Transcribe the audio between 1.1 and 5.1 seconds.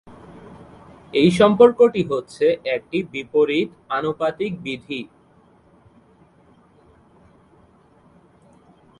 এই সম্পর্কটি হচ্ছে একটি "বিপরীত-আনুপাতিক বিধি"।